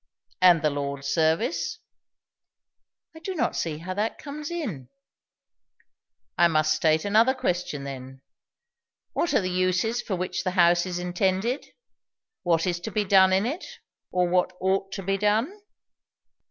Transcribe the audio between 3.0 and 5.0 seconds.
"I do not see how that comes in."